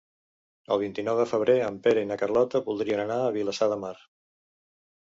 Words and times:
El 0.75 0.79
vint-i-nou 0.83 1.19
de 1.25 1.27
febrer 1.33 1.59
en 1.67 1.79
Pere 1.85 2.05
i 2.07 2.09
na 2.13 2.19
Carlota 2.23 2.65
voldrien 2.73 3.05
anar 3.07 3.21
a 3.23 3.31
Vilassar 3.39 3.73
de 3.77 3.81
Mar. 3.89 3.97